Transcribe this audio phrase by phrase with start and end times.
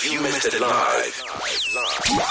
[0.00, 1.24] If you missed it live,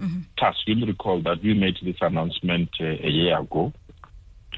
[0.00, 0.22] mm-hmm.
[0.36, 0.58] task.
[0.66, 3.72] You'll recall that we made this announcement uh, a year ago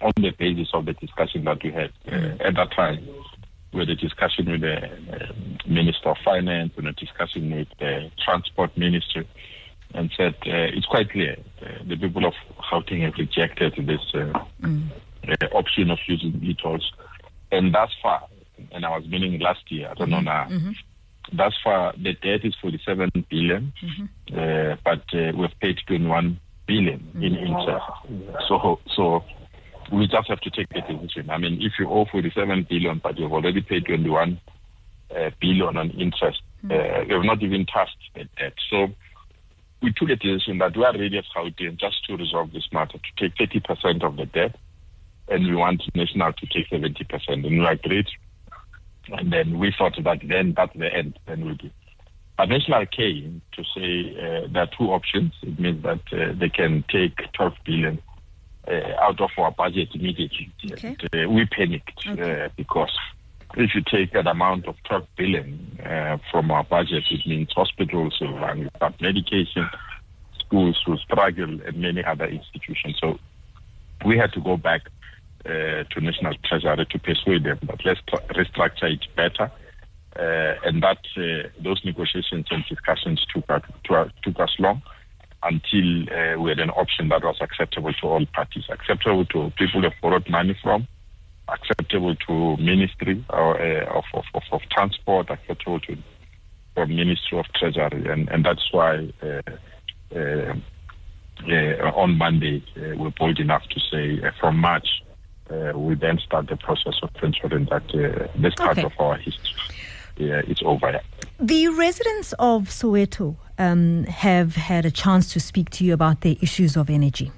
[0.00, 3.06] on the basis of the discussion that we had uh, at that time.
[3.74, 5.32] with the discussion with the uh,
[5.66, 9.28] Minister of Finance and a discussion with the Transport Ministry
[9.94, 11.36] and said uh, it's quite clear
[11.86, 12.34] the people of
[12.70, 14.90] Gauteng have rejected this mm.
[15.52, 16.92] Option of using e-tolls.
[17.50, 18.26] And thus far,
[18.70, 19.88] and I was meaning last year.
[19.90, 20.46] I don't know now.
[20.50, 20.70] Mm-hmm.
[21.36, 24.38] Thus far, the debt is 47 billion, mm-hmm.
[24.38, 27.22] uh, but uh, we've paid 21 billion mm-hmm.
[27.22, 27.84] in interest.
[28.48, 29.24] So, so
[29.92, 31.30] we just have to take the decision.
[31.30, 34.40] I mean, if you owe 47 billion, but you've already paid 21
[35.10, 36.72] uh, billion on interest, mm-hmm.
[36.72, 38.54] uh, you have not even touched the debt.
[38.70, 38.88] So
[39.82, 42.98] we took a decision that we are ready as Gauteng just to resolve this matter,
[42.98, 44.56] to take 30% of the debt,
[45.28, 47.28] and we want National to take 70%.
[47.28, 48.06] And we agreed
[49.08, 51.72] and then we thought that then that's the end, then we'll be.
[52.36, 55.32] But National came to say uh, there are two options.
[55.42, 58.02] It means that uh, they can take 12 billion
[58.66, 60.50] uh, out of our budget immediately.
[60.70, 60.96] Okay.
[61.12, 62.44] And, uh, we panicked okay.
[62.44, 62.96] Uh, because
[63.56, 68.16] if you take that amount of 12 billion uh, from our budget, it means hospitals
[68.20, 69.68] will run without medication,
[70.38, 72.96] schools will struggle, and many other institutions.
[72.98, 73.18] So
[74.06, 74.82] we had to go back
[75.44, 79.50] uh, to National Treasury to persuade them that let's restructure it better.
[80.14, 83.60] Uh, and that uh, those negotiations and discussions took, uh,
[84.22, 84.82] took us long
[85.42, 89.80] until uh, we had an option that was acceptable to all parties, acceptable to people
[89.80, 90.86] who borrowed money from,
[91.48, 95.96] acceptable to Ministry or, uh, of, of, of, of, Transport, acceptable to
[96.76, 98.06] the Ministry of Treasury.
[98.12, 99.08] And, and that's why
[101.96, 104.86] on Monday we're bold enough to say from March
[105.52, 108.84] uh, we then start the process of ensuring that uh, this part okay.
[108.84, 109.54] of our history
[110.20, 111.00] uh, is over.
[111.38, 116.36] The residents of Soweto um, have had a chance to speak to you about their
[116.40, 117.32] issues of energy.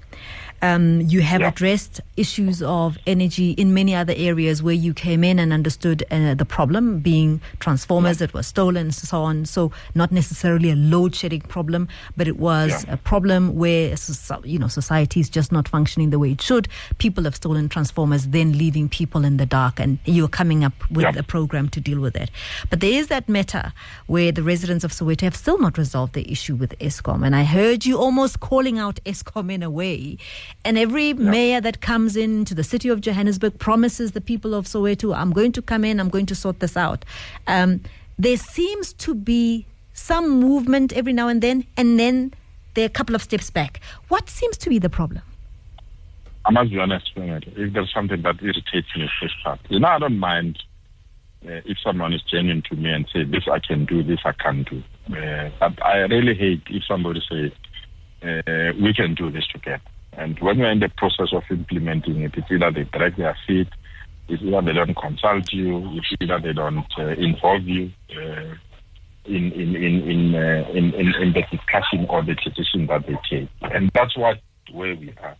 [0.64, 1.48] Um, you have yeah.
[1.48, 6.32] addressed issues of energy in many other areas where you came in and understood uh,
[6.32, 8.26] the problem being transformers yeah.
[8.26, 9.44] that were stolen and so on.
[9.44, 11.86] So not necessarily a load shedding problem,
[12.16, 12.94] but it was yeah.
[12.94, 13.94] a problem where
[14.44, 16.66] you know society is just not functioning the way it should.
[16.96, 21.14] People have stolen transformers, then leaving people in the dark, and you're coming up with
[21.14, 22.30] a program to deal with it.
[22.70, 23.74] But there is that matter
[24.06, 27.44] where the residents of Soweto have still not resolved the issue with Eskom, and I
[27.44, 30.16] heard you almost calling out Eskom in a way
[30.64, 31.14] and every yeah.
[31.14, 35.52] mayor that comes into the city of Johannesburg promises the people of Soweto, I'm going
[35.52, 37.04] to come in, I'm going to sort this out.
[37.46, 37.80] Um,
[38.18, 42.32] there seems to be some movement every now and then, and then
[42.74, 43.80] there are a couple of steps back.
[44.08, 45.22] What seems to be the problem?
[46.46, 49.60] I must be honest, if there's something that irritates me, this part.
[49.68, 50.58] You know, I don't mind
[51.46, 54.32] uh, if someone is genuine to me and say, this I can do, this I
[54.32, 54.82] can't do.
[55.10, 57.52] Uh, but I really hate if somebody say,
[58.22, 59.82] uh, we can do this together.
[60.16, 63.68] And when you're in the process of implementing it, it's either they drag their feet,
[64.28, 68.54] it's either they don't consult you, it's either they don't uh, involve you uh,
[69.24, 73.16] in in in in, uh, in, in, in the discussion or the decision that they
[73.28, 73.48] take.
[73.62, 74.38] And that's what
[74.72, 75.36] where we are.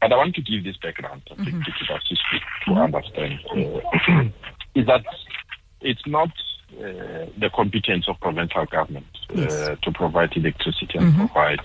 [0.00, 1.62] But I want to give this background I think, mm-hmm.
[1.62, 2.94] to assist you to mm-hmm.
[2.94, 4.30] understand uh,
[4.80, 5.04] is that
[5.82, 6.30] it's not
[6.78, 9.78] uh, the competence of provincial government uh, yes.
[9.82, 11.26] to provide electricity and mm-hmm.
[11.26, 11.60] provide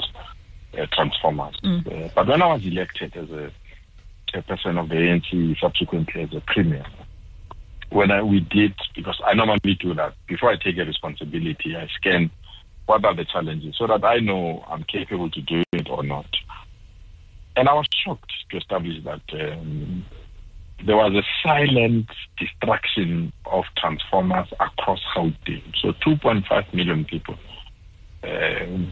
[0.78, 1.56] uh, transformers.
[1.64, 2.06] Mm.
[2.06, 3.52] Uh, but when I was elected as a
[4.32, 6.86] chairperson of the ANC, subsequently as a premier,
[7.90, 11.88] when I, we did, because I normally do that, before I take a responsibility, I
[11.88, 12.32] scan
[12.86, 16.28] what are the challenges so that I know I'm capable to do it or not.
[17.56, 20.06] And I was shocked to establish that um,
[20.86, 22.08] there was a silent
[22.38, 25.64] destruction of transformers across Gauteng.
[25.82, 27.36] So 2.5 million people
[28.24, 28.92] um,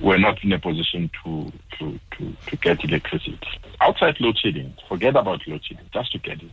[0.00, 3.38] were not in a position to, to, to, to get electricity.
[3.80, 6.50] Outside load shedding, forget about load shedding, just to get it.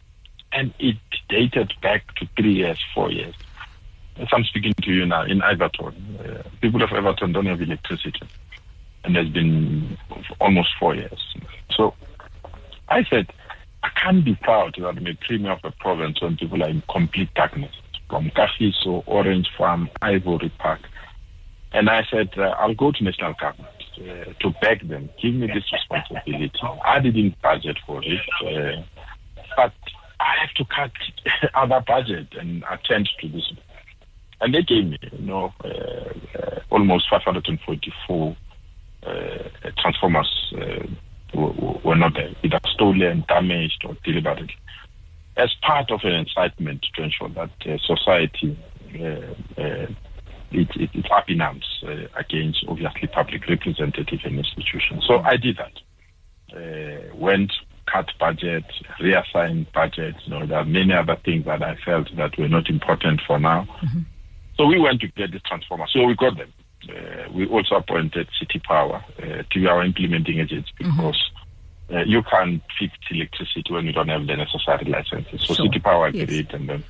[0.52, 0.98] And it
[1.30, 3.36] dated back to three years, four years.
[4.18, 8.22] As I'm speaking to you now in Evaton, uh, people of Evaton don't have electricity.
[9.04, 9.98] And there's been
[10.40, 11.36] almost four years.
[11.72, 11.94] So
[12.90, 13.32] I said,
[13.84, 16.82] I can't be proud that I'm a premier of a province when people are in
[16.90, 17.76] complete darkness.
[18.10, 20.80] From Kagiso, Orange Farm, Ivory Park.
[21.74, 25.48] And I said, uh, I'll go to national government uh, to beg them, give me
[25.48, 26.52] this responsibility.
[26.86, 28.82] I didn't budget for it, uh,
[29.58, 29.74] but
[30.20, 30.92] I have to cut
[31.54, 33.52] other budget and attend to this.
[34.42, 38.38] And they gave me, you know, uh, uh, almost 544
[39.06, 39.12] uh,
[39.78, 40.54] transformers
[41.34, 44.52] were not there, either stolen, damaged, or delivered.
[45.38, 47.50] As part of an incitement to ensure that
[47.86, 48.58] society
[50.52, 55.04] it, it, it's up in arms uh, against obviously public representative and institutions.
[55.08, 55.74] So I did that.
[56.56, 57.52] Uh, went,
[57.92, 58.64] cut budget,
[59.00, 60.16] reassign budget.
[60.26, 63.40] You know, there are many other things that I felt that were not important for
[63.40, 63.68] now.
[63.84, 64.00] Mm-hmm.
[64.58, 65.86] So we went to get this transformer.
[65.92, 66.54] So we got them.
[66.88, 70.96] Uh, we also appointed City Power uh, to be our implementing agents mm-hmm.
[70.96, 71.32] because
[71.90, 72.10] mm-hmm.
[72.10, 75.42] you can't fix electricity when you don't have the necessary licenses.
[75.42, 75.66] So sure.
[75.66, 76.54] City Power agreed, yes.
[76.54, 76.84] and then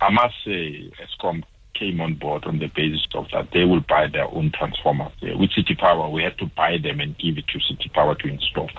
[0.00, 4.06] I must say, Eskom came on board on the basis of that they will buy
[4.08, 5.12] their own transformers.
[5.20, 8.14] Yeah, with City Power, we had to buy them and give it to City Power
[8.14, 8.70] to install.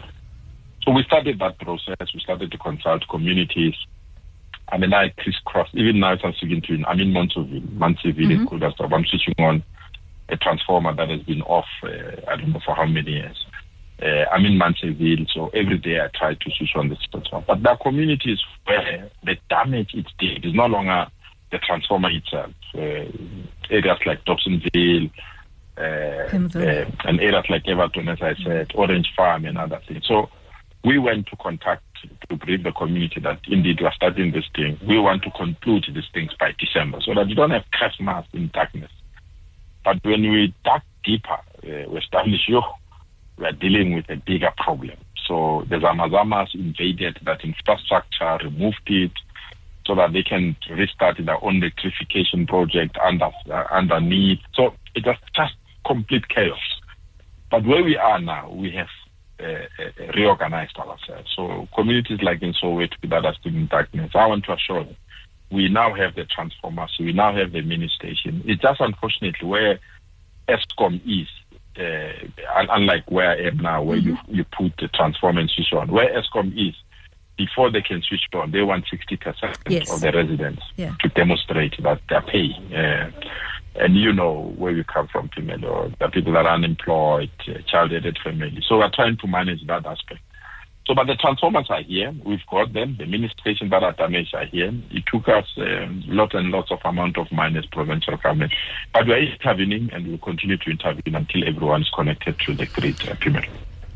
[0.84, 2.14] So we started that process.
[2.14, 3.74] We started to consult communities.
[4.70, 5.76] I mean, I crisscrossed.
[5.76, 6.86] Even now, I'm speaking to you.
[6.86, 8.94] I'm in Munsieville, Munsieville mm-hmm.
[8.94, 9.64] I'm switching on
[10.30, 11.88] a transformer that has been off, uh,
[12.28, 13.46] I don't know for how many years.
[14.02, 17.46] Uh, I'm in Munsieville, so every day I try to switch on this transformer.
[17.48, 21.08] But there are communities where the damage it's did is no longer
[21.54, 22.52] the transformer itself.
[22.76, 23.06] Uh,
[23.70, 25.12] areas like Dobsonville,
[25.78, 30.04] uh, uh, and areas like Evaton, as I said, Orange Farm, and other things.
[30.08, 30.30] So
[30.84, 31.84] we went to contact
[32.30, 34.78] to brief the community that indeed we are starting this thing.
[34.86, 38.50] We want to conclude these things by December so that you don't have Christmas in
[38.54, 38.92] darkness.
[39.86, 42.62] But when we dug deeper, uh, we established, yo,
[43.38, 44.98] we are dealing with a bigger problem.
[45.28, 49.12] So the Zamazamas invaded that infrastructure, removed it,
[49.86, 54.40] so that they can restart their own electrification project under uh, underneath.
[54.54, 55.54] So it was just
[55.86, 56.60] complete chaos.
[57.52, 58.88] But where we are now, we have
[59.40, 61.32] uh, uh, reorganized ourselves.
[61.36, 64.96] So communities like in Soweto that are still in darkness, I want to assure them,
[65.52, 68.42] we now have the transformers, we now have the mini station.
[68.46, 69.80] It's just unfortunately where
[70.48, 71.28] Eskom is,
[71.80, 72.28] uh,
[72.72, 74.32] unlike where I am now, where mm-hmm.
[74.32, 76.76] you, you put the transformer and switch on, where Eskom is,
[77.38, 79.92] before they can switch on, they want 60% yes.
[79.92, 80.96] of the residents yeah.
[81.02, 82.74] to demonstrate that they're paying.
[82.74, 83.12] Uh,
[83.76, 85.30] and you know where we come from,
[85.64, 88.64] or the people that are unemployed, uh, child-aided families.
[88.68, 90.22] So we're trying to manage that aspect.
[90.86, 92.14] So, but the transformers are here.
[92.26, 92.98] We've got them.
[93.00, 94.72] The ministrations that are damaged are here.
[94.92, 98.52] It took us um, lots and lots of amount of money as provincial government.
[98.94, 102.98] But we're intervening and we'll continue to intervene until everyone is connected to the grid,
[103.10, 103.16] uh,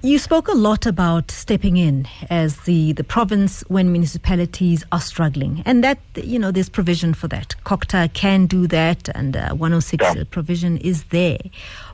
[0.07, 5.61] you spoke a lot about stepping in as the, the province when municipalities are struggling,
[5.65, 7.55] and that you know there's provision for that.
[7.65, 10.23] CoGTA can do that, and uh, 106 yeah.
[10.31, 11.39] provision is there.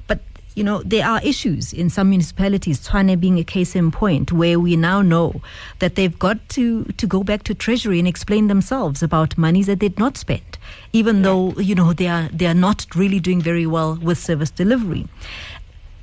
[0.05, 0.19] But
[0.53, 4.59] you know there are issues in some municipalities, Tshwane being a case in point, where
[4.59, 5.41] we now know
[5.79, 9.79] that they've got to to go back to Treasury and explain themselves about monies that
[9.79, 10.59] they did not spend,
[10.91, 11.23] even yeah.
[11.23, 15.07] though you know they are they are not really doing very well with service delivery.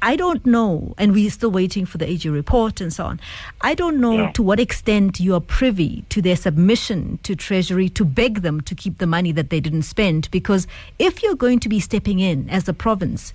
[0.03, 3.21] I don't know, and we're still waiting for the AG report and so on.
[3.61, 4.33] I don't know yeah.
[4.33, 8.75] to what extent you are privy to their submission to Treasury to beg them to
[8.75, 10.31] keep the money that they didn't spend.
[10.31, 10.67] Because
[10.99, 13.35] if you're going to be stepping in as a province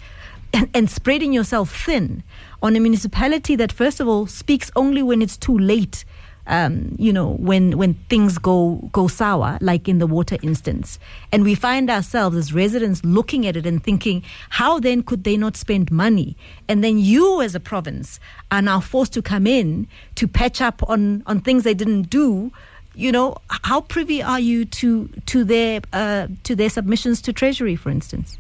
[0.54, 2.24] and, and spreading yourself thin
[2.64, 6.04] on a municipality that, first of all, speaks only when it's too late
[6.48, 11.00] um, you know, when when things go go sour, like in the water instance,
[11.32, 15.38] and we find ourselves as residents looking at it and thinking, how then could they
[15.38, 16.38] not spend money?
[16.68, 18.20] And then you, as a province,
[18.52, 22.52] are now forced to come in to patch up on on things they didn't do.
[22.94, 27.76] You know, how privy are you to to their uh, to their submissions to Treasury,
[27.76, 28.38] for instance?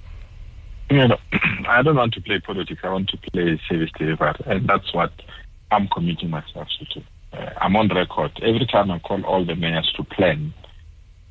[0.92, 1.18] You know,
[1.68, 2.82] I don't want to play politics.
[2.84, 5.12] I want to play service delivery, and that's what
[5.72, 7.04] I'm committing myself to
[7.36, 8.32] uh, I'm on record.
[8.42, 10.54] Every time I call all the mayors to plan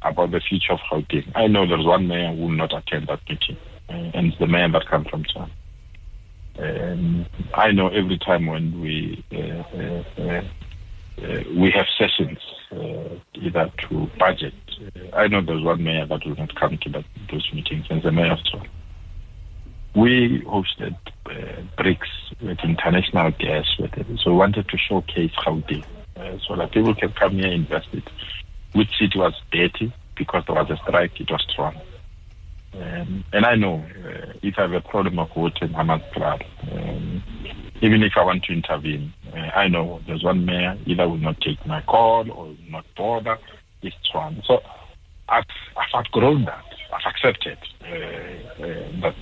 [0.02, 3.20] about the future of Gauteng, I know there's one mayor who will not attend that
[3.28, 3.56] meeting,
[3.88, 5.50] uh, and it's the mayor that comes from Tshwane.
[6.56, 10.42] Um, I know every time when we uh, uh, uh
[11.56, 12.38] we have sessions
[13.34, 14.54] either to budget.
[15.12, 18.12] I know there's one mayor that will not come to that, those meetings, and the
[18.12, 18.68] mayor of Tshwane.
[19.94, 25.84] We hosted BRICS with international guests, so we wanted to showcase Gauteng,
[26.16, 28.04] uh, so that people can come here and invest it.
[28.72, 31.80] Which city was dirty because there was a strike, it was strong.
[32.74, 37.22] Um, and I know uh, if I have a problem of water in Hammanskraal, um,
[37.80, 41.40] even if I want to intervene, uh, I know there's one mayor either will not
[41.40, 43.38] take my call or will not bother.
[43.82, 44.44] It's Tshwane.
[44.44, 44.60] So
[45.28, 45.44] I've,
[45.76, 46.64] I've outgrown that.
[46.92, 49.14] I've accepted uh, uh that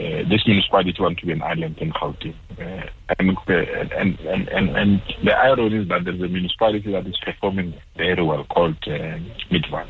[0.00, 2.34] uh, this municipality want to be an island in Gauteng.
[2.58, 7.06] Uh, and, uh, and, and, and, and the irony is that there's a municipality that
[7.06, 9.18] is performing very well called uh,
[9.50, 9.88] Midvaal.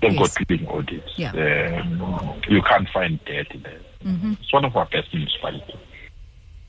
[0.00, 0.36] They've yes.
[0.36, 1.10] got clean audits.
[1.16, 1.30] Yeah.
[1.30, 3.80] Um, you can't find dirt there.
[4.04, 4.34] Mm-hmm.
[4.40, 5.76] It's one of our best municipalities.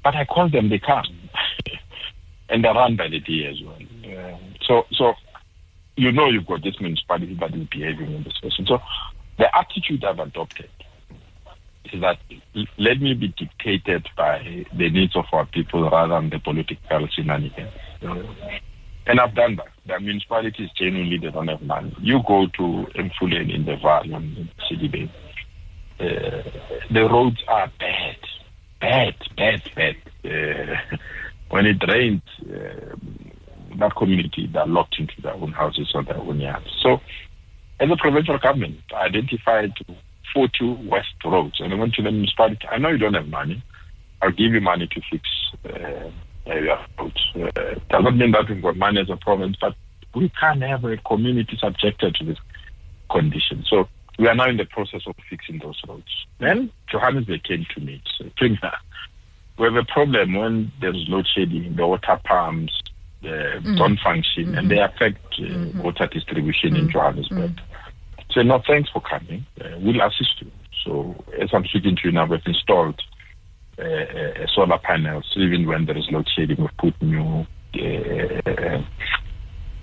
[0.03, 1.03] But I call them, they come.
[2.49, 3.77] and they're run by the DA as well.
[4.05, 5.13] Uh, so, so
[5.97, 8.65] you know you've got this municipality that is behaving in this fashion.
[8.65, 8.79] So
[9.37, 10.69] the attitude I've adopted
[12.01, 12.17] that
[12.77, 17.71] let me be dictated by the needs of our people rather than the political shenanigans.
[18.01, 19.67] and I've done that.
[19.85, 21.95] The municipalities genuinely they don't have money.
[21.99, 25.09] You go to Emfuleni in the Vaal in Sedibeng.
[25.99, 26.43] Uh,
[26.91, 28.17] the roads are bad,
[28.79, 29.95] bad, bad, bad.
[30.23, 30.97] Uh,
[31.49, 32.95] when it rains, uh,
[33.79, 36.67] that community they're locked into their own houses or their own yards.
[36.81, 36.99] So,
[37.79, 39.73] as a provincial government, I identified
[40.33, 41.59] 40 West roads.
[41.59, 42.67] And I went to the municipality.
[42.69, 43.63] I know you don't have money.
[44.21, 45.29] I'll give you money to fix
[45.65, 46.09] uh,
[46.45, 47.31] area roads.
[47.35, 47.51] Uh,
[47.89, 49.75] does not mean that we've got money as a province, but
[50.15, 52.37] we can't have a community subjected to this
[53.11, 53.63] condition.
[53.67, 56.25] So we are now in the process of fixing those roads.
[56.39, 58.01] Then Johannesburg came to me.
[58.17, 62.73] So, we have a problem when there's load shedding, the water pumps
[63.23, 63.75] uh, mm-hmm.
[63.75, 64.55] don't function, mm-hmm.
[64.55, 65.81] and they affect uh, mm-hmm.
[65.81, 66.91] water distribution in mm-hmm.
[66.91, 67.59] Johannesburg.
[68.37, 69.47] Say, no, thanks for coming.
[69.59, 70.51] Uh, we'll assist you.
[70.85, 73.01] So as I'm speaking to you now, we've installed
[73.79, 75.25] uh, uh, solar panels.
[75.35, 78.83] Even when there is load shedding, we've put new uh,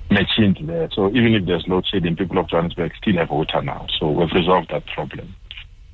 [0.09, 0.89] machines there.
[0.95, 3.89] So even if there's load shedding, people of Johannesburg still have water now.
[3.99, 5.35] So we've resolved that problem.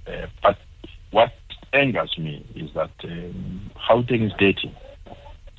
[0.06, 0.58] Uh, but
[1.12, 1.32] what
[1.72, 4.76] angers me is that um, Gauteng is dirty.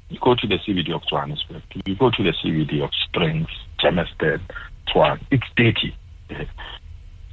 [0.10, 3.48] You go to the CBD of Johannesburg, you go to the CBD of Springs,
[3.80, 4.40] Germiston,
[4.88, 5.96] Tshwane, it's dirty.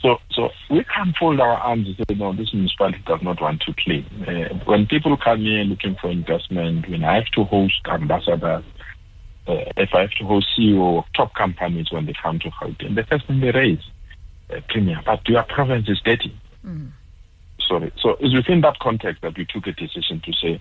[0.00, 3.62] So, so we can't fold our arms and say, no, this municipality does not want
[3.62, 4.06] to play.
[4.26, 8.64] Uh, when people come here looking for investment, when I have to host ambassadors,
[9.48, 12.94] uh, if I have to host CEO of top companies when they come to Gauteng,
[12.94, 13.82] the first thing they raise,
[14.50, 16.38] uh, premier, but your province is dirty.
[16.64, 16.92] Mm.
[17.66, 17.92] Sorry.
[18.00, 20.60] So it's within that context that we took a decision to say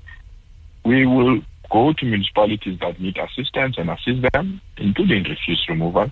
[0.83, 6.09] we will go to municipalities that need assistance and assist them, including refuse removal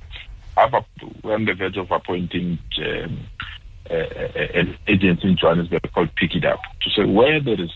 [0.58, 3.20] on the verge of appointing um,
[3.90, 7.72] an agency in Johannesburg called Pikitup to say where there is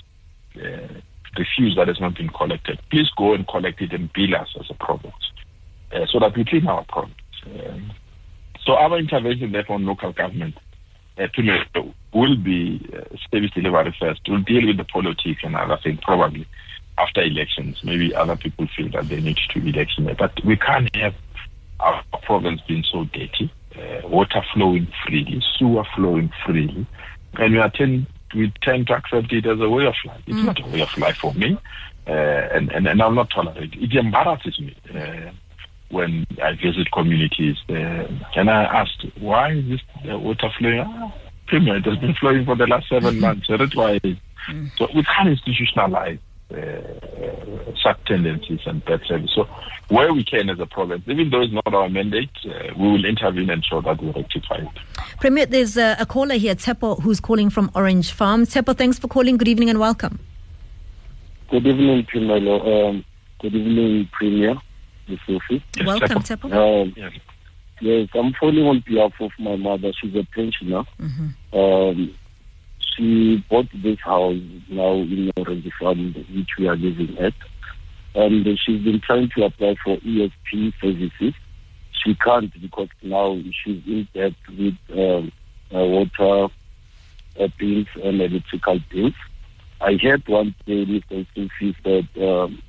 [0.55, 0.99] uh,
[1.37, 4.65] refuse that has not been collected, please go and collect it and bill us as
[4.69, 5.13] a province
[5.91, 7.13] uh, so that we clean our province.
[7.45, 7.91] Um,
[8.65, 10.55] so our intervention therefore on local government
[11.17, 14.21] uh, to will be uh, service delivery first.
[14.27, 16.47] We'll deal with the politics and other things probably
[16.97, 17.79] after elections.
[17.83, 21.13] Maybe other people feel that they need to be election, but we can't have
[21.79, 26.85] our province being so dirty, uh, water flowing freely, sewer flowing freely,
[27.33, 30.21] and we tend we tend to accept it as a way of life.
[30.27, 30.45] It's mm.
[30.45, 31.57] not a way of life for me,
[32.07, 33.83] uh, and, and and I'm not tolerate it.
[33.83, 34.75] It embarrasses me.
[34.93, 35.31] Uh,
[35.89, 37.73] when I visit communities, uh,
[38.35, 40.81] and I asked, why is this water flowing?
[40.81, 41.11] Ah,
[41.47, 43.21] Premier, it has been flowing for the last seven mm-hmm.
[43.21, 43.47] months.
[43.47, 43.99] So that's why.
[44.47, 44.71] Mm.
[44.77, 46.19] So we can't institutionalize
[46.51, 47.08] uh,
[47.83, 49.31] such tendencies and bad service.
[49.35, 49.47] So
[49.89, 53.05] where we can as a province, even though it's not our mandate, uh, we will
[53.05, 54.67] intervene and ensure that we rectify it.
[55.19, 58.45] Premier, there's a, a caller here, Tepo, who's calling from Orange Farm.
[58.45, 59.37] Tepo, thanks for calling.
[59.37, 60.19] Good evening and welcome.
[61.49, 62.37] Good evening, Premier.
[62.37, 63.03] Um,
[63.39, 64.55] good evening, Premier.
[65.07, 65.19] Yes,
[65.83, 66.53] welcome, Tepo.
[66.53, 67.13] Um, yes.
[67.81, 68.09] yes.
[68.13, 69.91] I'm phoning on behalf of my mother.
[69.99, 70.83] She's a pensioner.
[70.99, 71.57] Mm-hmm.
[71.57, 72.15] Um,
[72.95, 74.35] she bought this house
[74.69, 77.33] now in Orange Farm, which we are living at.
[78.15, 81.33] And she's been trying to apply for ESP services.
[82.03, 85.31] She can't because now she's in debt with um,
[85.73, 86.53] uh, water
[87.39, 89.13] uh, bills and electrical bills.
[89.81, 91.25] I heard one day Mr.
[91.35, 92.61] Sufi said um,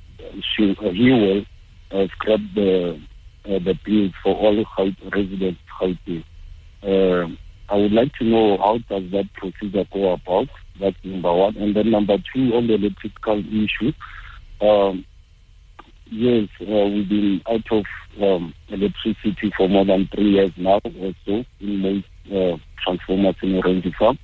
[0.55, 1.45] she, uh, he will
[1.91, 3.01] uh, scrap the
[3.45, 4.63] uh, the bills for all
[5.11, 5.59] residents.
[6.83, 7.37] Um,
[7.69, 10.49] I would like to know how does that procedure go about.
[10.79, 11.57] That's number one.
[11.57, 13.93] And then number two, on the electrical issue,
[14.61, 15.05] um,
[16.11, 17.85] yes, uh, we've been out of
[18.21, 23.55] um, electricity for more than three years now or so in most uh, transformers in
[23.55, 24.19] Orange Farm.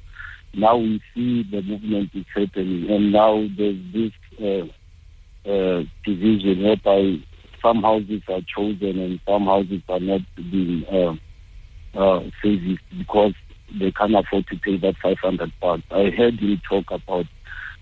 [0.54, 7.18] Now we see the movement is happening, and now there's this uh, uh, division whereby
[7.62, 13.34] some houses are chosen and some houses are not being uh, uh, serviced because
[13.80, 15.84] they can't afford to pay that 500 bucks.
[15.92, 17.26] I heard him talk about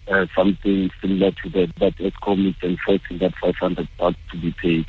[0.08, 4.86] uh, something similar to that, that Eskom is enforcing that 500 bucks to be paid.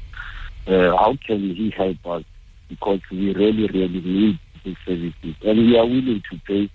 [0.66, 2.24] Uh, how can he help us?
[2.68, 5.34] Because we really, really need these services.
[5.42, 6.70] And we are willing to pay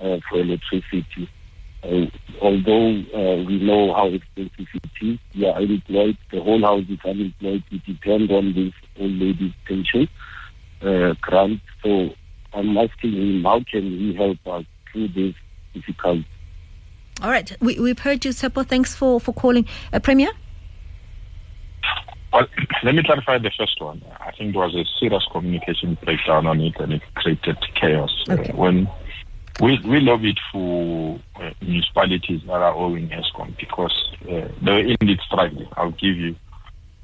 [0.00, 1.28] uh, for electricity.
[1.82, 2.06] Uh,
[2.40, 6.98] although uh, we know how expensive it is, we are unemployed, the whole house is
[7.04, 10.08] unemployed, we depend on this old lady's pension
[10.80, 11.60] uh, grant.
[11.82, 12.10] So
[12.54, 15.34] I'm asking him, how can he help us through this
[15.74, 16.24] difficult?
[17.22, 18.66] All right, we, we've heard you, Seppo.
[18.66, 19.66] Thanks for, for calling.
[19.92, 20.30] Uh, Premier?
[22.32, 22.46] Well,
[22.82, 24.02] let me clarify the first one.
[24.20, 28.12] I think there was a serious communication breakdown on it and it created chaos.
[28.28, 28.50] Okay.
[28.50, 28.88] Uh, when
[29.60, 34.94] we, we love it for uh, municipalities that are owing Eskom because uh, they were
[35.00, 35.68] indeed struggling.
[35.76, 36.34] I'll give you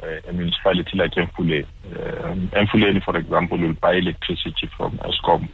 [0.02, 1.67] uh, a municipality like Emfuleni.
[2.25, 5.49] Um, Emfuleni, for example, will buy electricity from Eskom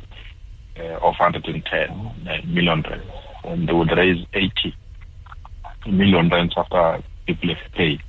[0.79, 3.03] uh, of 110 uh, rand.
[3.47, 4.75] And they would raise 80
[5.87, 8.01] million rand after people have paid.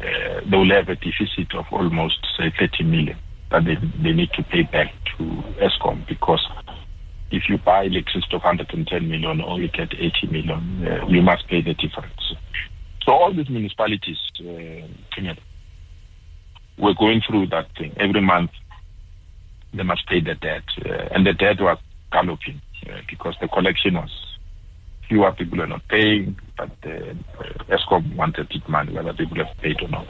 [0.00, 3.18] Uh, they will have a deficit of almost, say, 30 million
[3.50, 5.24] that they, they need to pay back to
[5.60, 6.44] Eskom because
[7.30, 11.46] if you buy electricity of 110 million or you get 80 million, uh, you must
[11.48, 12.34] pay the difference.
[13.04, 15.34] So all these municipalities, uh,
[16.78, 17.94] we're going through that thing.
[17.98, 18.50] Every month,
[19.72, 20.64] they must pay the debt.
[20.84, 21.78] Uh, and the debt was
[22.12, 24.10] galloping uh, because the collection was
[25.08, 29.56] fewer people are not paying, but the uh, Eskom wanted it money, whether people have
[29.58, 30.08] paid or not.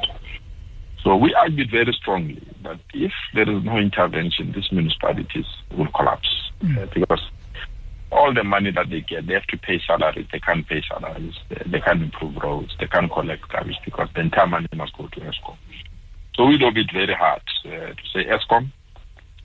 [1.02, 6.50] So we argued very strongly that if there is no intervention, these municipalities will collapse
[6.60, 6.82] mm.
[6.82, 7.22] uh, because
[8.10, 10.26] all the money that they get, they have to pay salaries.
[10.32, 11.34] They can't pay salaries.
[11.48, 12.74] They, they can't improve roads.
[12.80, 15.56] They can't collect garbage because the entire money must go to Eskom.
[16.34, 18.72] So we lobbied very hard uh, to say, Eskom,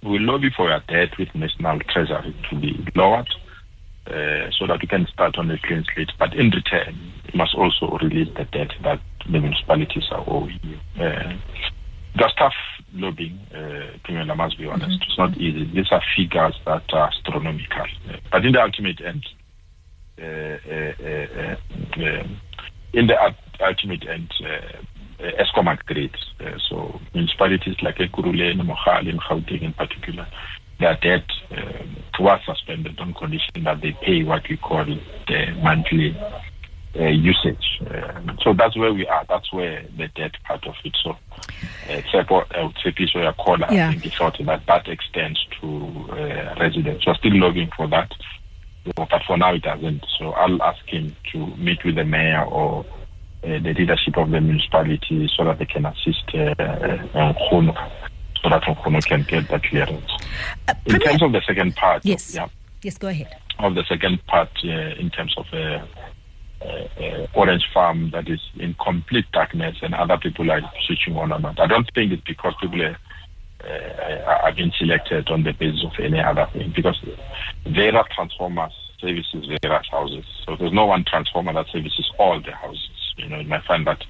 [0.03, 3.29] we lobby for your debt with National Treasury to be lowered
[4.07, 6.11] uh, so that we can start on a clean slate.
[6.17, 6.97] But in return,
[7.31, 8.99] you must also release the debt that
[9.31, 10.77] the municipalities are owing you.
[11.01, 11.33] Uh,
[12.15, 12.53] the tough
[12.93, 14.91] lobbying, uh, I must be honest.
[14.91, 15.03] Mm-hmm.
[15.03, 15.71] It's not easy.
[15.73, 17.85] These are figures that are astronomical.
[18.09, 19.25] Uh, but in the ultimate end,
[20.19, 21.55] uh, uh,
[21.99, 22.23] uh,
[22.93, 23.15] in the
[23.61, 24.31] ultimate end,
[25.19, 26.15] Eskom agreed.
[26.69, 30.27] so municipalities like Ekurhuleni, Mogale, and Gauteng in particular,
[30.81, 31.23] their debt
[32.21, 36.15] was suspended on condition that they pay what we call the monthly
[36.99, 37.81] uh, usage.
[37.89, 39.25] Um, so that's where we are.
[39.27, 40.95] That's where the debt part of it.
[41.03, 41.17] So,
[41.87, 43.87] except uh, would piece where caller, yeah.
[43.87, 45.67] I think he thought that that extends to
[46.11, 47.05] uh, residents.
[47.07, 48.11] We're still looking for that,
[48.95, 50.05] but for now it doesn't.
[50.19, 52.85] So I'll ask him to meet with the mayor or
[53.43, 57.33] uh, the leadership of the municipality so that they can assist uh,
[58.43, 60.11] uh, so that Nkgono can get that clearance.
[60.67, 62.47] Uh, in terms of the second part, yes, yeah,
[62.81, 63.35] yes, go ahead.
[63.59, 65.85] Of the second part, uh, in terms of uh,
[66.65, 71.39] uh, orange farm that is in complete darkness and other people are switching on or
[71.39, 71.59] not.
[71.59, 72.97] I don't think it's because people are,
[73.63, 77.03] uh, are being selected on the basis of any other thing because
[77.65, 80.25] there are transformers services various houses.
[80.45, 83.13] So there's no one transformer that services all the houses.
[83.17, 84.03] You know, you might find that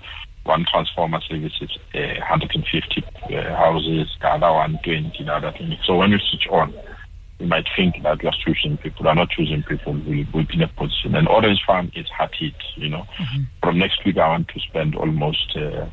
[0.44, 5.78] one transformer services uh, 150 uh, houses, the other one 20, the other thing.
[5.86, 6.74] So when you switch on,
[7.40, 9.08] you might think that you're choosing people.
[9.08, 9.94] Are not choosing people.
[9.94, 11.16] We will be in a position.
[11.16, 12.54] And Orange Farm is hard hit.
[12.76, 13.44] You know, mm-hmm.
[13.64, 15.88] from next week I want to spend almost uh,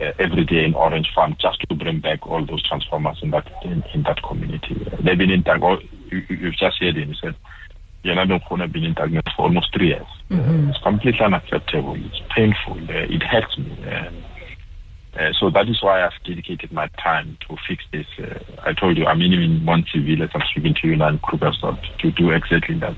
[0.00, 3.46] uh, every day in Orange Farm just to bring back all those transformers in that
[3.64, 4.74] in, in that community.
[5.02, 5.78] They've been in Tango.
[6.10, 7.08] You, you've just heard him.
[7.08, 7.34] He said
[8.04, 10.06] yena Benkhona been in darkness for almost three years.
[10.30, 10.70] Mm-hmm.
[10.70, 11.96] It's completely unacceptable.
[11.96, 12.78] It's painful.
[12.88, 13.76] Uh, it hurts me.
[15.14, 18.06] Uh, so that is why I've dedicated my time to fix this.
[18.18, 21.80] Uh, I told you I'm in Munsieville as I'm speaking to you now in Krugersdorp
[21.98, 22.96] to do exactly that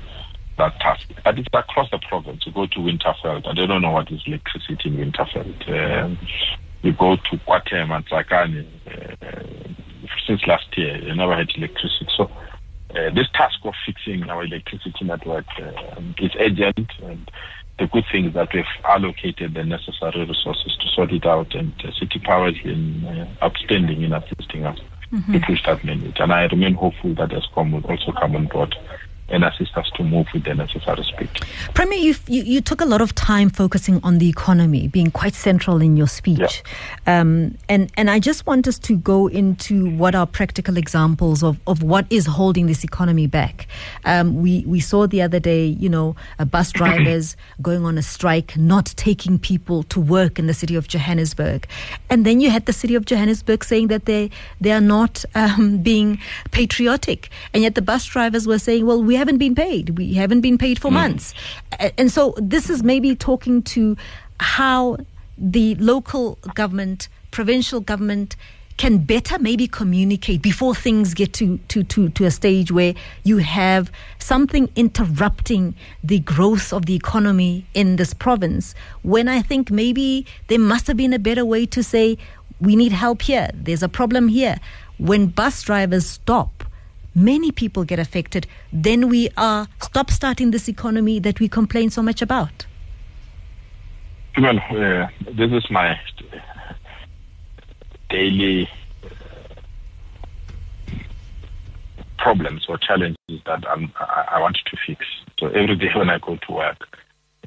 [0.57, 1.09] that task.
[1.25, 2.43] But it's across the province.
[2.45, 3.45] You go to Winterveld.
[3.45, 5.67] I don't know what is electricity in Winterveld.
[5.67, 6.17] Um,
[6.81, 8.65] you go to KwaThema and Tsakane.
[8.87, 9.73] Uh,
[10.25, 12.07] since last year, you never had electricity.
[12.15, 12.31] So
[12.95, 16.91] uh, this task of fixing our electricity network uh, is urgent.
[17.03, 17.29] And
[17.77, 21.73] the good thing is that we've allocated the necessary resources to sort it out, and
[21.83, 24.79] uh, City Power has been uh, outstanding in assisting us
[25.11, 25.33] mm-hmm.
[25.33, 26.19] to push that mandate.
[26.19, 28.75] And I remain hopeful that Eskom will also come on board
[29.29, 31.29] and assist us to move with the necessary speed.
[31.73, 35.33] Premier, you, you, you took a lot of time focusing on the economy, being quite
[35.33, 36.63] central in your speech.
[37.07, 37.21] Yeah.
[37.21, 41.59] Um, and, and I just want us to go into what are practical examples of,
[41.65, 43.67] of what is holding this economy back.
[44.05, 46.15] Um, we, we saw the other day, you know,
[46.51, 50.87] bus drivers going on a strike, not taking people to work in the city of
[50.87, 51.67] Johannesburg.
[52.11, 54.29] And then you had the city of Johannesburg saying that they,
[54.61, 56.19] they are not um, being
[56.51, 57.29] patriotic.
[57.53, 59.97] And yet the bus drivers were saying, well, we we haven't been paid.
[59.97, 60.95] We haven't been paid for mm.
[60.95, 61.33] months.
[61.97, 63.95] And so this is maybe talking to
[64.41, 64.97] how
[65.37, 68.35] the local government, provincial government,
[68.75, 73.37] can better maybe communicate before things get to, to, to, to a stage where you
[73.37, 78.75] have something interrupting the growth of the economy in this province.
[79.01, 82.17] When I think maybe there must have been a better way to say,
[82.59, 84.57] we need help here, there's a problem here.
[84.97, 86.64] When bus drivers stop,
[87.15, 92.03] many people get affected, then we are stop starting this economy that we complain so
[92.03, 92.65] much about.
[94.37, 95.97] Well, uh, this is my
[98.09, 98.69] daily
[102.17, 105.05] problems or challenges that I'm, I, want to fix.
[105.39, 106.77] So every day when I go to work,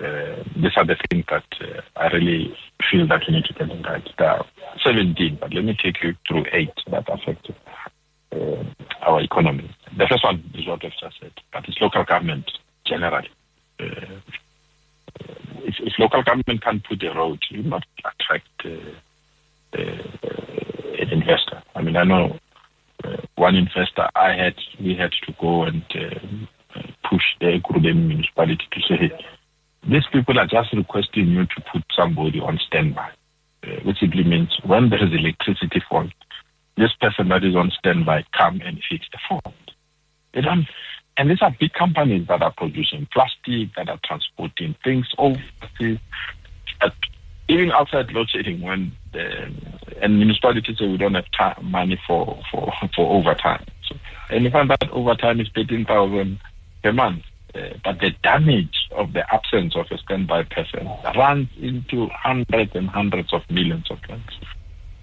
[0.01, 2.57] uh, these are the things that uh, I really
[2.91, 4.09] feel that we need to get in right.
[4.17, 4.47] There are
[4.85, 7.51] 17, but let me take you through eight that affect
[8.33, 8.65] uh,
[9.03, 9.71] our economy.
[9.97, 12.51] The first one is what I've just said, but it's local government
[12.87, 13.29] generally.
[13.81, 14.21] Uh,
[15.65, 21.63] if, if, local government can't put a road, you not attract uh, uh, an investor.
[21.75, 22.39] I mean, I know
[23.05, 28.65] uh, one investor I had, we had to go and uh, push the Grubeni municipality
[28.73, 29.25] to say,
[29.89, 33.11] these people are just requesting you to put somebody on standby,
[33.85, 36.11] which simply means when there is electricity fault,
[36.79, 39.55] this person that is on standby come and fix the fault.
[40.33, 40.67] They don't,
[41.17, 45.99] and these are big companies that are producing plastic, that are transporting things overseas.
[47.49, 49.53] even outside load shedding, when the
[50.01, 53.97] and municipalities say we don't have time, money for for for overtime, so,
[54.31, 56.39] and you find that overtime is thirteen thousand
[56.83, 57.25] per month.
[57.55, 60.87] Uh, but the damage of the absence of a standby person
[61.17, 64.21] runs into hundreds and hundreds of millions of dollars.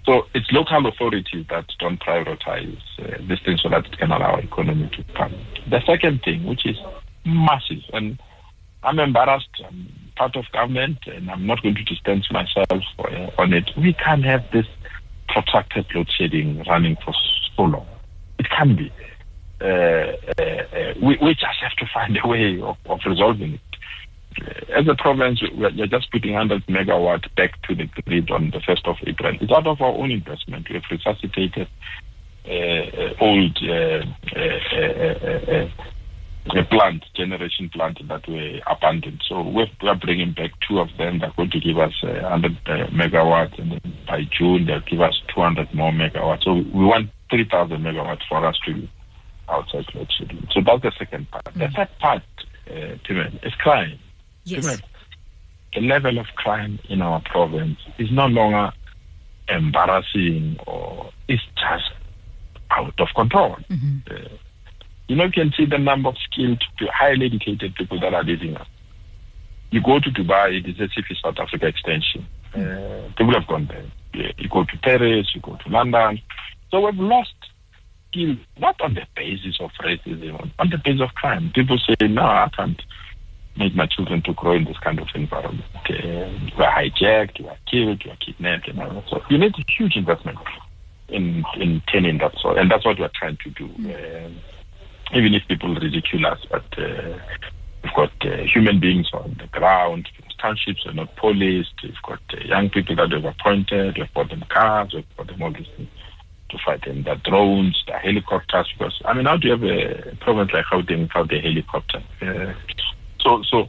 [0.05, 4.35] So it's local authorities that don't prioritize uh, this thing so that it can allow
[4.35, 5.33] economy to come.
[5.69, 6.77] The second thing, which is
[7.25, 8.19] massive, and
[8.83, 13.53] I'm embarrassed, I'm part of government, and I'm not going to distance myself uh, on
[13.53, 13.71] it.
[13.77, 14.67] We can't have this
[15.27, 17.13] protracted load shedding running for
[17.55, 17.87] so long.
[18.37, 18.91] It can be.
[19.59, 23.61] Uh, uh, uh we, we, just have to find a way of, of resolving it
[24.75, 28.87] as a province, we're just putting 100 megawatt back to the grid on the 1st
[28.87, 29.37] of April.
[29.39, 30.67] It's out of our own investment.
[30.69, 31.67] We have resuscitated
[32.47, 34.03] uh, uh old uh,
[34.35, 35.67] uh,
[36.53, 39.23] uh, plant, generation plant that were abandoned.
[39.27, 41.19] So we're, we're bringing back two of them.
[41.19, 45.73] They're going to give us 100 megawatts, and then by June they'll give us 200
[45.73, 46.43] more megawatts.
[46.43, 48.87] So we want 3,000 megawatts for us to
[49.49, 50.47] outside load shedding.
[50.51, 51.45] So that's the second part.
[51.45, 51.59] Mm-hmm.
[51.59, 52.23] The third part,
[52.69, 53.99] uh, is crime.
[54.45, 54.81] Yes.
[55.73, 58.71] The level of crime in our province is no longer
[59.49, 61.91] embarrassing or it's just
[62.71, 63.57] out of control.
[63.69, 63.97] Mm-hmm.
[64.09, 64.29] Uh,
[65.07, 68.55] you know, you can see the number of skilled, highly educated people that are leaving
[68.55, 68.67] us.
[69.71, 72.25] You go to Dubai, it is as if it's South Africa extension.
[72.53, 73.09] Mm-hmm.
[73.09, 74.31] Uh, people have gone there.
[74.37, 76.21] You go to Paris, you go to London.
[76.71, 77.33] So we've lost
[78.09, 81.51] skills, not on the basis of racism, on the basis of crime.
[81.53, 82.81] People say, no, I can't
[83.57, 85.63] make my children to grow in this kind of environment.
[85.89, 89.53] Uh, you are hijacked, you are killed, you are kidnapped, and all So you need
[89.57, 90.37] a huge investment
[91.09, 93.65] in in turning that so, and that's what we're trying to do.
[93.89, 94.29] Uh,
[95.13, 97.17] even if people ridicule us, but uh,
[97.83, 100.09] we've got uh, human beings on the ground.
[100.41, 101.73] Townships are not policed.
[101.81, 103.97] We've got uh, young people that we've appointed.
[103.97, 104.93] We've bought them cars.
[104.93, 105.89] We've bought them all these things
[106.49, 107.03] to fight them.
[107.03, 108.67] The drones, the helicopters.
[108.77, 112.03] Because I mean, how do you have a province like how Gauteng without a helicopter?
[113.25, 113.67] So, so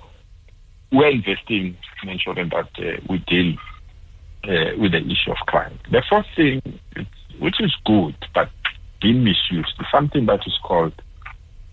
[0.92, 3.56] we're investing in ensuring that uh, we deal
[4.44, 5.78] uh, with the issue of crime.
[5.90, 6.60] The fourth thing,
[7.38, 8.50] which is good but
[9.00, 10.92] being misused, is something that is called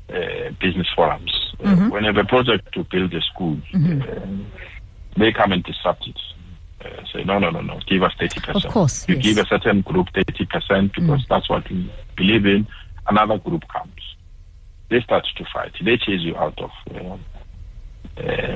[0.09, 1.53] uh, business forums.
[1.59, 1.89] Uh, mm-hmm.
[1.89, 4.01] when you have a project to build a school, mm-hmm.
[4.01, 4.59] Uh,
[5.17, 6.19] they come and disrupt it.
[6.83, 7.79] Uh, say no, no, no, no.
[7.87, 8.65] Give us thirty percent.
[8.65, 9.23] Of course, you yes.
[9.23, 11.27] give a certain group thirty percent because mm.
[11.29, 12.67] that's what we believe in.
[13.07, 14.15] Another group comes.
[14.89, 15.73] They start to fight.
[15.83, 16.71] They chase you out of
[18.17, 18.55] uh,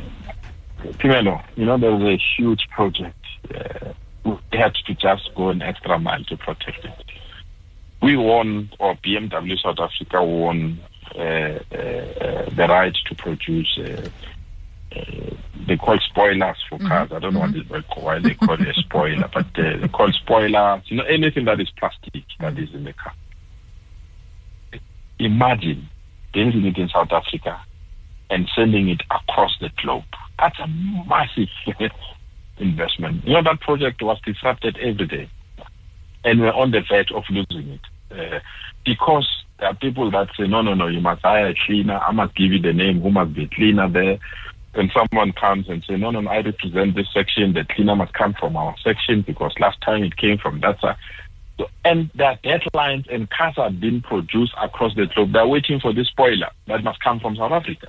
[0.99, 3.17] Phemelo, you know, there was a huge project.
[3.53, 6.91] Uh, we had to just go an extra mile to protect it.
[8.01, 10.79] We won, or BMW South Africa won
[11.15, 13.77] uh, uh, the right to produce.
[13.79, 14.09] Uh,
[14.95, 15.35] uh,
[15.67, 16.87] they call spoilers for Mm-hmm.
[16.87, 17.09] cars.
[17.11, 19.87] I don't know what they, call why they call it a spoiler, but uh, they
[19.87, 20.83] call spoilers.
[20.85, 23.13] You know, anything that is plastic that is in the car.
[25.19, 25.89] Imagine
[26.33, 27.59] building it in South Africa
[28.29, 30.03] and sending it across the globe.
[30.39, 31.49] That's a massive
[32.57, 33.25] investment.
[33.25, 35.29] You know, that project was disrupted every day.
[36.23, 37.81] And we're on the verge of losing it.
[38.11, 38.39] Uh,
[38.85, 39.27] because
[39.59, 41.97] there are people that say, no, no, no, you must hire a cleaner.
[41.97, 44.19] I must give you the name who must be cleaner there.
[44.73, 47.53] And someone comes and say, no, no, no, I represent this section.
[47.53, 50.97] The cleaner must come from our section because last time it came from that side.
[51.57, 55.33] So, and there are deadlines and cars are being produced across the globe.
[55.33, 57.87] They're waiting for this spoiler that must come from South Africa.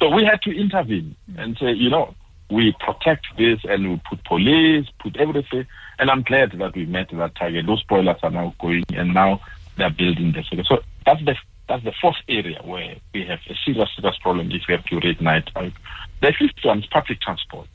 [0.00, 2.14] So we had to intervene and say, you know,
[2.50, 5.66] we protect this and we put police, put everything.
[5.98, 7.66] And I'm glad that we met that target.
[7.66, 9.40] Those spoilers are now going and now
[9.76, 10.64] they're building the city.
[10.66, 11.36] So that's the
[11.68, 15.28] that's the fourth area where we have a serious, serious problem if we have to
[15.28, 15.72] out.
[16.20, 17.68] The fifth one is public transport.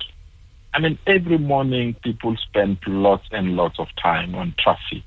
[0.74, 5.04] I mean, every morning people spend lots and lots of time on traffic.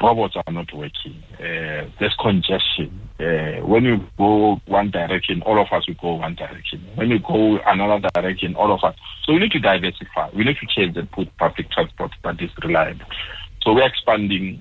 [0.00, 1.22] Robots are not working.
[1.34, 3.00] Uh, there's congestion.
[3.18, 6.84] Uh, when you go one direction, all of us will go one direction.
[6.96, 8.96] When you go another direction, all of us.
[9.24, 10.30] So we need to diversify.
[10.34, 13.06] We need to change and put public transport that is reliable.
[13.62, 14.60] So we're expanding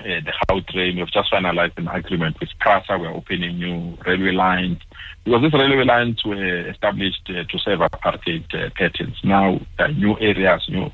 [0.00, 0.96] uh, the Gautrain.
[0.96, 2.98] We've just finalized an agreement with PRASA.
[2.98, 4.78] We're opening new railway lines
[5.24, 9.16] because these railway lines were established uh, to serve apartheid uh, patterns.
[9.24, 9.58] Now,
[9.96, 10.90] new areas, new.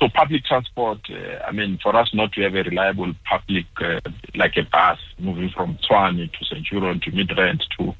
[0.00, 4.00] So public transport, uh, I mean, for us not to have a reliable public, uh,
[4.34, 7.94] like a bus moving from Tshwane to Centurion to Midrand to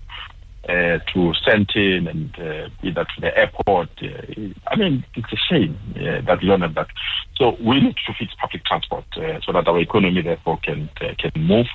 [0.68, 3.88] uh, to Sandton and uh, either to the airport.
[4.02, 6.88] Uh, I mean, it's a shame that we don't have that.
[7.36, 11.14] So we need to fix public transport uh, so that our economy therefore can uh,
[11.18, 11.66] can move,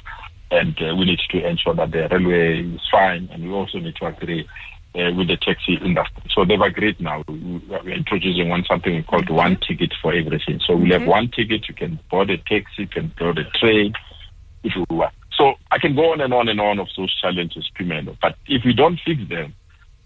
[0.51, 4.05] and we need to ensure that the railway is fine, and we also need to
[4.05, 4.47] agree.
[4.95, 7.21] Uh, with the taxi industry, so they've agreed now.
[7.27, 10.61] We- We're introducing one something called one ticket for everything.
[10.65, 11.67] So we'll have one ticket.
[11.67, 13.93] You can board a taxi, you can board a train,
[14.63, 15.11] if you want.
[15.37, 18.15] So I can go on and on and on of those challenges, Phemelo.
[18.21, 19.53] But if we don't fix them,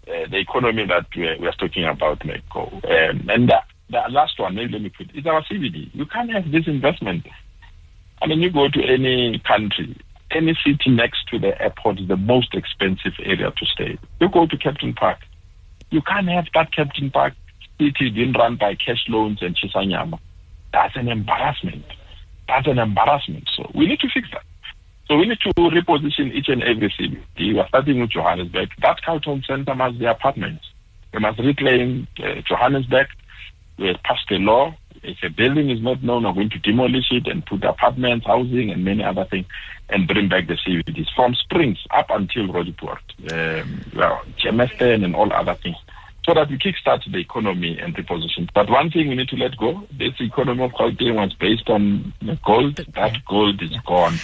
[0.08, 2.62] uh, the economy that we're, we're talking about may go.
[2.82, 5.90] Um, and the, the last one, maybe let me put, is our CBD.
[5.94, 7.26] You can't have this investment.
[8.22, 9.96] I mean, you go to any country,
[10.30, 13.98] any city next to the airport is the most expensive area to stay.
[14.20, 15.18] You go to Kempton Park.
[15.90, 17.34] You can't have that Kempton Park
[17.78, 20.18] city being run by cash loans and Chisanyama.
[20.72, 21.84] That's an embarrassment.
[22.46, 23.48] That's an embarrassment.
[23.56, 24.42] So we need to fix that.
[25.08, 27.20] So we need to reposition each and every city.
[27.36, 28.68] We are starting with Johannesburg.
[28.80, 30.64] That Carlton Center must be apartments.
[31.12, 33.08] We must reclaim uh, Johannesburg.
[33.78, 34.76] We have passed a law.
[35.02, 38.70] If a building is not known, we're going to demolish it and put apartments, housing,
[38.70, 39.46] and many other things,
[39.88, 43.00] and bring back the CBDs from Springs up until Roodepoort,
[43.32, 45.76] um, well, Germiston, and all other things
[46.24, 48.48] so that we kickstart the economy and reposition.
[48.54, 52.12] But one thing we need to let go, this economy of Gauteng was based on
[52.44, 52.76] gold.
[52.94, 54.16] That gold is gone.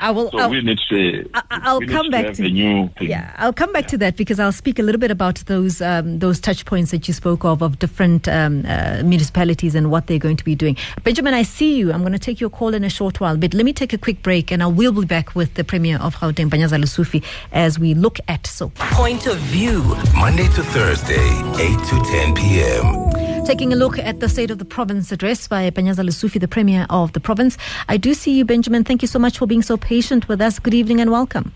[0.00, 0.30] I will.
[0.32, 1.30] So I'll, we need to.
[1.34, 3.10] I- I'll we need come back have to- a new thing.
[3.10, 6.18] Yeah, I'll come back to that because I'll speak a little bit about those um,
[6.18, 10.18] those touch points that you spoke of of different um, uh, municipalities and what they're
[10.18, 10.76] going to be doing.
[11.04, 11.92] Benjamin, I see you.
[11.92, 13.98] I'm going to take your call in a short while, but let me take a
[13.98, 17.78] quick break, and I will be back with the Premier of Gauteng, Panyaza Lesufi, as
[17.78, 18.70] we look at so.
[18.74, 19.82] Point of view.
[20.16, 23.44] Monday to Thursday, 8 to 10 p.m.
[23.44, 26.86] Taking a look at the State of the Province address by Panyaza Lesufi, the Premier
[26.88, 27.58] of the province.
[27.88, 28.84] I do see you, Benjamin.
[28.84, 30.58] Thank you so much for being so patient with us.
[30.58, 31.52] Good evening and welcome.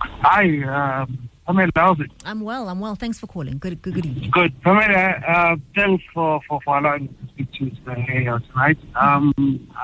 [0.00, 0.44] Hi,
[1.02, 2.10] um, Pamela, how's it?
[2.24, 2.68] I'm well.
[2.68, 2.94] I'm well.
[2.94, 3.58] Thanks for calling.
[3.58, 3.80] Good.
[3.80, 3.94] Good.
[3.94, 4.30] Good evening.
[4.32, 4.60] Good.
[4.62, 8.78] Pamela, uh, thanks for, for, for allowing me to speak to you today, uh, tonight.
[8.96, 9.32] Um,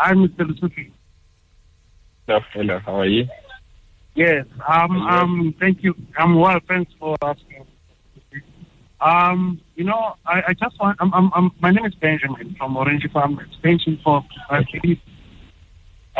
[0.03, 0.51] I'm Mr.
[0.51, 0.91] Lesufi.
[2.27, 3.27] Hello, hello, how are you?
[4.15, 5.95] Yes, um, um, thank you.
[6.19, 7.67] I'm well, thanks for asking.
[9.01, 12.77] Um, you know, I, I just want, I'm, I'm, I'm, my name is Benjamin from
[12.77, 15.01] Orange Farm Extension for Precisely.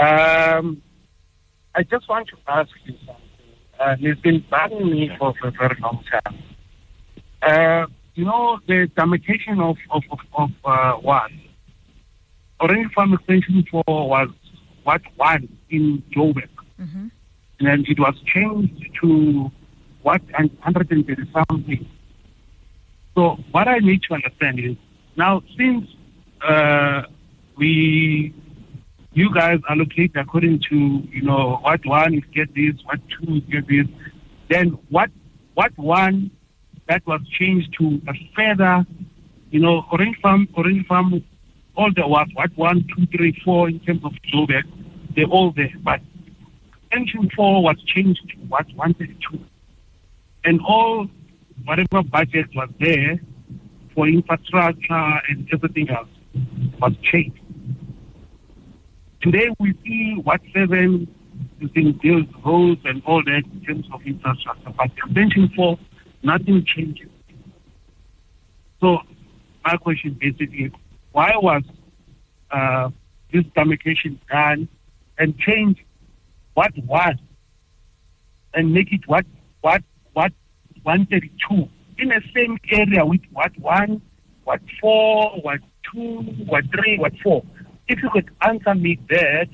[0.01, 0.81] Um,
[1.75, 3.25] I just want to ask you something.
[3.79, 6.43] Uh, it's been bothering me for, for a very long time.
[7.43, 11.31] Uh, you know, the demarcation of, of, of, of uh, what?
[12.61, 14.29] Orange Farm Extension 4 was
[14.85, 16.49] what one in Joburg
[16.81, 17.09] Mm-hmm.
[17.59, 19.51] and then it was changed to
[20.01, 21.87] what and 130 something.
[23.15, 24.77] So what I need to understand is
[25.17, 25.87] now since
[26.47, 27.03] uh,
[27.57, 28.35] we
[29.13, 30.77] you guys allocate according to
[31.11, 33.87] you know what one is get this, what two is get this,
[34.49, 35.11] then what
[35.55, 36.31] what one
[36.89, 38.85] that was changed to a further,
[39.51, 41.25] you know, orange farm, orange farm,
[41.77, 44.65] all the was what one, two, three, four in terms of Joburg,
[45.15, 46.01] they're all there, but
[46.83, 49.39] extension four was changed to what 132,
[50.45, 51.09] and all
[51.65, 53.21] whatever budget was there
[53.95, 56.09] for infrastructure and everything else
[56.81, 57.41] was changed.
[59.21, 61.07] Today we see what seven
[61.61, 61.99] is being
[62.45, 65.79] roads and all that in terms of infrastructure, but the extension four,
[66.23, 67.09] nothing changes.
[68.81, 68.99] So
[69.65, 70.73] my question basically,
[71.13, 71.63] why was
[72.51, 72.91] uh,
[73.33, 74.69] this demarcation done
[75.19, 75.85] and change
[76.55, 77.15] what was
[78.55, 79.27] and make it what
[79.61, 79.83] what
[80.15, 80.33] what
[80.83, 84.01] 132 in the same area with what one,
[84.45, 85.61] what four, what
[85.93, 87.45] two, what three, what four.
[87.89, 89.49] If you could answer me that,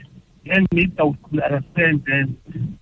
[0.44, 2.78] then maybe I would understand then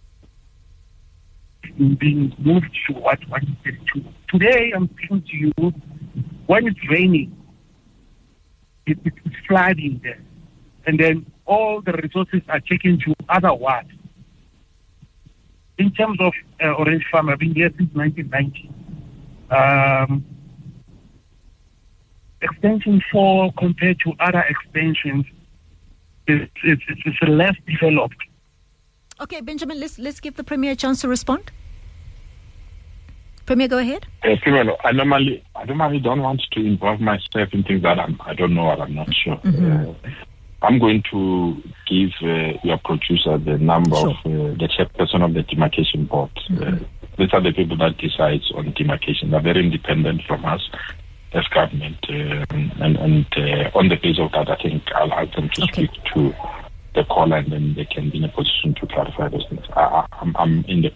[1.98, 4.04] being moved to what 132.
[4.28, 5.72] Today I'm speaking to you
[6.46, 7.37] when it's raining,
[8.87, 10.20] it, it's flooding there.
[10.87, 13.88] And then all the resources are taken to other wards.
[15.78, 16.32] In terms of
[16.62, 18.70] uh, Orange Farm, I've been here since 1990.
[19.50, 20.24] Um,
[22.40, 25.24] extension 4 compared to other extensions
[26.26, 28.16] it's, is, is less developed.
[29.20, 31.50] Okay, Benjamin, let's, let's give the Premier a chance to respond.
[33.46, 34.06] Premier, go ahead.
[34.22, 38.18] Uh, Premier, I normally, I normally don't want to involve myself in things that I'm,
[38.24, 39.37] I don't know or I'm not sure.
[39.37, 39.90] Mm-hmm.
[39.90, 40.10] Uh,
[40.64, 44.11] I'm going to give uh, your producer the number sure.
[44.11, 46.31] of uh, the chairperson of the demarcation board.
[46.50, 46.85] Mm-hmm.
[46.85, 46.87] Uh,
[47.18, 49.31] these are the people that decide on demarcation.
[49.31, 50.68] They're very independent from us
[51.33, 55.35] as government, uh, and, and uh, on the basis of that, I think I'll ask
[55.35, 55.72] them to okay.
[55.72, 56.35] speak to
[56.94, 59.66] the caller, and then they can be in a position to clarify those things.
[59.74, 60.07] I,
[60.38, 60.92] am in the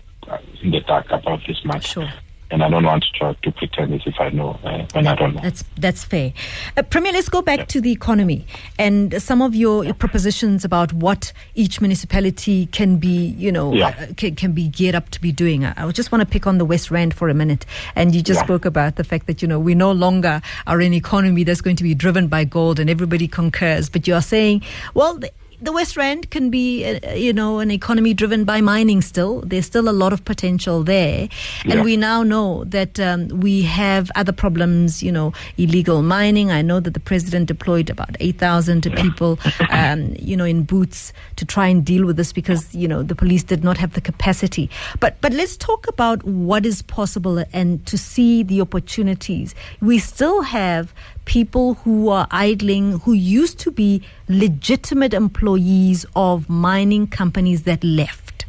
[0.63, 1.89] in the dark about this much.
[1.89, 2.09] Sure
[2.51, 5.15] and I don't want to try to pretend as if I know uh, when I
[5.15, 5.43] don't know.
[5.43, 6.33] That's that's fair.
[6.77, 7.65] Uh, Premier, let's go back yeah.
[7.67, 8.47] to the economy
[8.79, 13.89] and some of your, your, propositions about what each municipality can be, you know, yeah.
[13.89, 15.65] uh, can, can, be geared up to be doing.
[15.65, 18.23] I, I, just want to pick on the West Rand for a minute, and you
[18.23, 18.45] just yeah.
[18.45, 21.77] spoke about the fact that you know we no longer are an economy that's going
[21.77, 23.89] to be driven by gold, and everybody concurs.
[23.89, 24.63] But you are saying,
[24.95, 25.19] well.
[25.19, 29.41] The, the West Rand can be, uh, you know, an economy driven by mining still.
[29.41, 31.29] There's still a lot of potential there.
[31.65, 31.73] Yeah.
[31.73, 36.51] And we now know that um, we have other problems, you know, illegal mining.
[36.51, 39.03] I know that the president deployed about 8,000 yeah.
[39.03, 39.39] people,
[39.71, 43.17] um, you know, in boots to try and deal with this because, you know, the
[43.17, 44.71] police did not have the capacity.
[45.01, 49.55] But, but let's talk about what is possible and to see the opportunities.
[49.81, 50.95] We still have
[51.29, 58.47] people who are idling, who used to be legitimate employees of mining companies that left.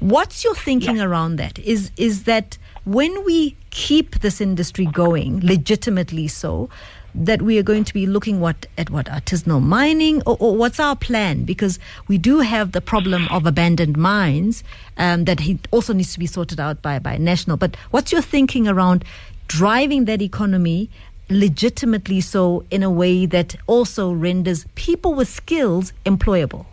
[0.00, 1.04] What's your thinking yeah.
[1.04, 1.58] around that?
[1.58, 6.70] Is is that when we keep this industry going, legitimately so,
[7.14, 10.80] that we are going to be looking what at what artisanal mining or, or, what's
[10.80, 14.64] our plan because we do have the problem of abandoned mines
[14.96, 18.20] um, that he also needs to be sorted out by by national but what's your
[18.20, 19.04] thinking around
[19.46, 20.90] driving that economy
[21.28, 26.66] legitimately so in a way that also renders people with skills employable?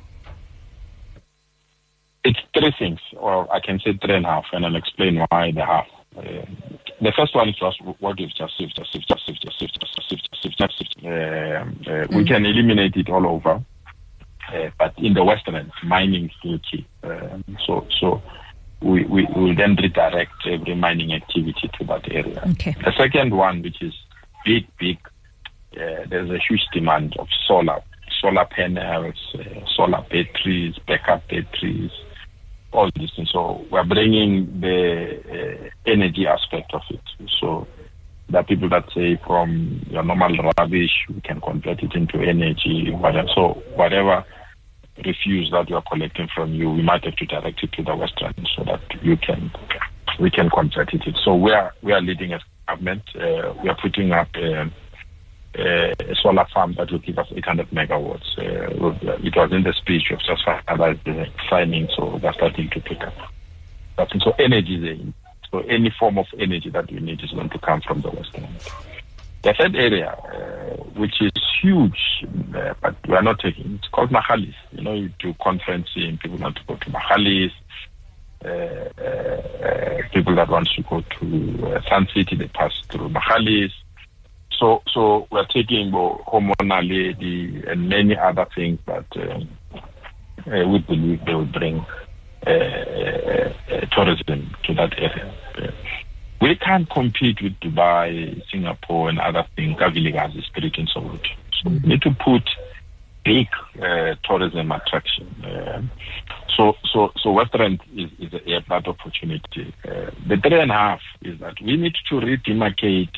[2.23, 5.51] It's three things, or I can say three and a half, and I'll explain why
[5.51, 5.87] the half.
[6.15, 6.45] Uh,
[7.01, 9.79] the first one is just what is just shift, just shift, just shift, just shift,
[9.79, 10.95] just shift, just shift, just shift.
[10.99, 12.15] Um, uh, uh, mm-hmm.
[12.15, 12.27] We mm.
[12.27, 13.63] can eliminate it all over,
[14.53, 16.85] uh, but in the West Rand mining is still key.
[17.03, 18.21] Uh, so, so
[18.81, 22.43] we, we will then redirect every mining activity to that area.
[22.51, 22.75] Okay.
[22.83, 23.93] The second one, which is
[24.45, 24.97] big, big.
[25.75, 27.79] Uh, there's a huge demand of solar,
[28.21, 31.91] solar panels, uh, solar batteries, backup batteries,
[32.73, 33.29] all these things.
[33.31, 37.01] So we're bringing the uh, energy aspect of it.
[37.39, 37.67] So
[38.29, 42.91] there are people that say from your normal rubbish, we can convert it into energy,
[42.91, 43.27] whatever.
[43.35, 44.25] So whatever
[45.05, 47.95] refuse that you are collecting from you, we might have to direct it to the
[47.95, 49.51] West Rand so that you can
[50.19, 51.01] we can convert it.
[51.23, 53.03] So we are we are leading as government.
[53.15, 58.37] Uh, we are putting up a solar farm that will give us 800 megawatts.
[58.37, 60.43] Uh, it was in the speech of just
[61.49, 63.13] signing, so they're starting to pick up.
[64.23, 65.13] So energy is
[65.51, 68.31] So any form of energy that we need is going to come from the West
[68.33, 68.47] Rand.
[69.43, 71.31] The third area, uh, which is
[71.61, 74.55] huge, uh, but we are not taking, it's called Magalies.
[74.71, 77.51] You know, you do conferencing, people want to go to Magalies.
[80.13, 83.71] People that want to go to uh, Sun City, they pass through Magalies.
[84.59, 89.49] So, so we're taking hormonal and many other things that um,
[90.47, 91.85] uh, we believe they will bring
[92.45, 95.33] uh, uh, tourism to that area.
[96.41, 99.77] we can't compete with Dubai, Singapore, and other things.
[99.77, 101.29] Kaviligas is spirit in Soweto.
[101.61, 102.43] So we need to put
[103.23, 103.47] big
[104.23, 105.89] tourism attraction.
[106.55, 109.73] So, so, so West Rand is, is a, a bad opportunity.
[109.85, 113.15] Uh, the three and a half is that we need to redemarcate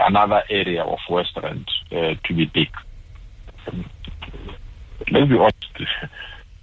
[0.00, 2.68] another area of West Rand uh, to be big.
[3.66, 3.84] Um,
[5.10, 5.66] let's be honest.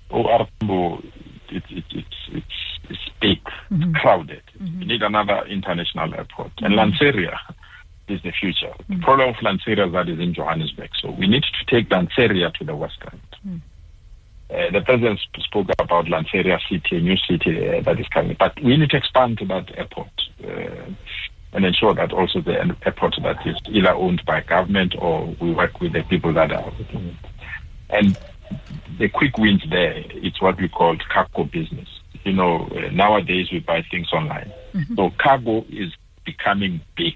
[0.09, 0.47] OR
[1.49, 2.45] it's it's it's it's,
[2.89, 3.93] it's big, mm-hmm.
[3.93, 4.43] crowded.
[4.59, 4.80] Mm-hmm.
[4.80, 6.66] We need another international airport, mm-hmm.
[6.66, 7.38] and Lanseria
[8.12, 8.74] is the future.
[8.88, 9.01] The mm.
[9.01, 12.64] problem of Lanseria is that is in Johannesburg, so we need to take Lanseria to
[12.64, 13.22] the West Rand.
[13.47, 13.62] Mm.
[14.51, 18.36] Uh, the president spoke about Lanseria City, a new city uh, that is coming.
[18.38, 20.09] But we need to expand to that airport
[20.43, 20.91] uh,
[21.53, 25.80] and ensure that also the airport that is either owned by government or we work
[25.80, 26.72] with the people that are.
[27.89, 28.18] And
[28.99, 31.88] the quick wins there, it's what we call cargo business.
[32.24, 34.51] You know, uh, nowadays we buy things online.
[34.74, 34.95] Mm-hmm.
[34.95, 35.93] So cargo is
[36.26, 37.16] becoming big.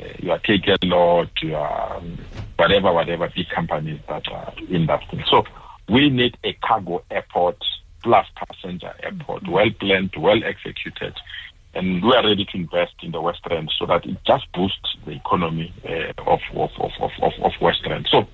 [0.00, 2.00] Uh, you are taking a lot, you are
[2.56, 5.22] whatever, whatever big companies that are in that thing.
[5.30, 5.44] So
[5.88, 7.56] we need a cargo airport
[8.02, 9.52] plus passenger airport, mm-hmm.
[9.52, 11.14] well planned, well executed.
[11.74, 14.96] And we are ready to invest in the West Rand so that it just boosts
[15.04, 18.08] the economy uh, of, of, of, of, of West Rand.
[18.10, 18.26] So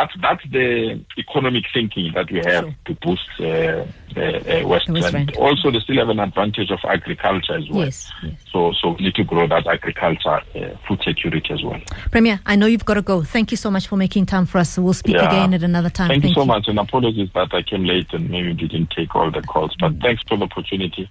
[0.00, 2.74] that's that's the economic thinking that we have sure.
[2.86, 5.36] to boost uh, uh, West, West Rand.
[5.36, 7.84] Also, they still have an advantage of agriculture as well.
[7.84, 8.34] Yes, yes.
[8.50, 11.80] So, so we need to grow that agriculture, uh, food security as well.
[12.10, 13.22] Premier, I know you've got to go.
[13.22, 14.78] Thank you so much for making time for us.
[14.78, 15.28] We'll speak yeah.
[15.28, 16.08] again at another time.
[16.08, 16.46] Thank, Thank you so you.
[16.46, 19.74] much, and apologies that I came late and maybe didn't take all the calls.
[19.78, 20.02] But mm.
[20.02, 21.10] thanks for the opportunity.